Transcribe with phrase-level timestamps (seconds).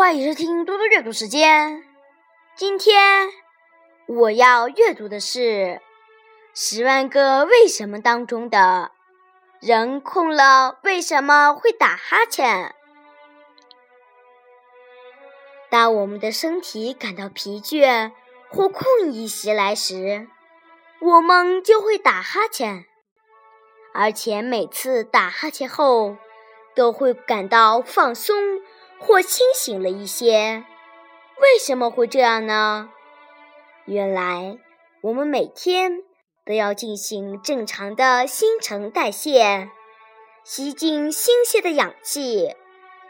[0.00, 1.84] 欢迎收听多多阅读时间。
[2.56, 3.28] 今天
[4.06, 5.40] 我要阅读的是
[6.54, 8.92] 《十万个为什么》当中的
[9.60, 12.74] “人空了为什么会打哈欠”。
[15.68, 18.12] 当我们的身体感到疲倦
[18.48, 20.28] 或困意袭来时，
[21.02, 22.86] 我们就会打哈欠，
[23.92, 26.16] 而且每次打哈欠后
[26.74, 28.62] 都会感到放松。
[29.00, 30.64] 或清醒了一些，
[31.40, 32.90] 为什么会这样呢？
[33.86, 34.58] 原来
[35.00, 36.02] 我们每天
[36.44, 39.70] 都要进行正常的新陈代谢，
[40.44, 42.54] 吸进新鲜的氧气，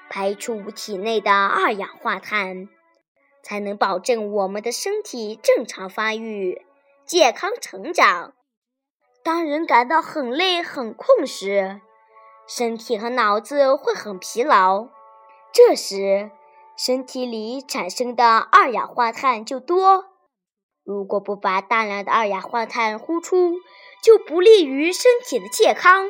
[0.09, 2.69] 排出体内的二氧化碳，
[3.43, 6.65] 才能保证我们的身体正常发育、
[7.05, 8.33] 健康成长。
[9.23, 11.81] 当人感到很累、很困时，
[12.47, 14.89] 身体和脑子会很疲劳。
[15.53, 16.31] 这时，
[16.77, 20.05] 身体里产生的二氧化碳就多。
[20.85, 23.57] 如果不把大量的二氧化碳呼出，
[24.03, 26.07] 就不利于身体的健康。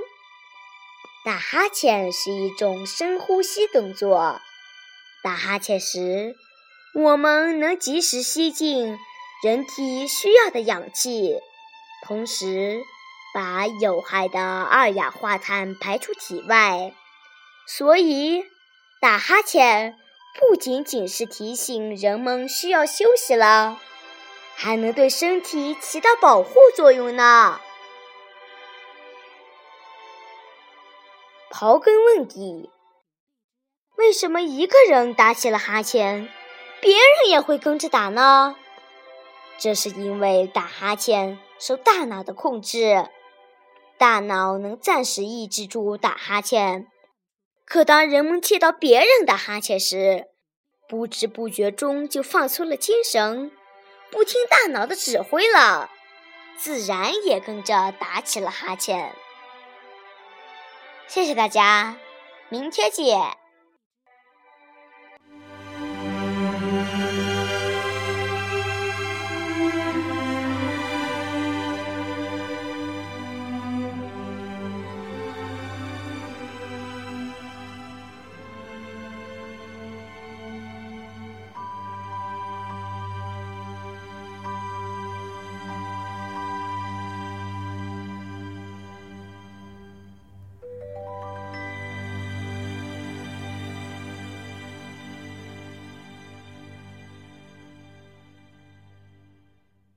[1.24, 4.41] 打哈欠是一种深呼吸动作。
[5.22, 6.36] 打哈欠时，
[6.94, 8.98] 我们能及时吸进
[9.42, 11.36] 人体需要的氧气，
[12.06, 12.82] 同时
[13.34, 16.92] 把有害的二氧化碳排出体外。
[17.66, 18.44] 所以。
[19.00, 19.96] 打哈欠
[20.38, 23.80] 不仅仅是提醒人们需要休息了，
[24.54, 27.58] 还能对身体起到保护作用呢。
[31.50, 32.68] 刨根问底，
[33.96, 36.28] 为什么一个人打起了哈欠，
[36.82, 38.54] 别人也会跟着打呢？
[39.56, 43.08] 这是因为打哈欠受大脑的控制，
[43.96, 46.86] 大脑能暂时抑制住打哈欠。
[47.70, 50.26] 可当人们见到别人打哈欠时，
[50.88, 53.53] 不知不觉中就放松了精神，
[54.10, 55.88] 不听大脑的指挥了，
[56.58, 59.14] 自然也跟着打起了哈欠。
[61.06, 61.97] 谢谢大家，
[62.48, 63.39] 明天见。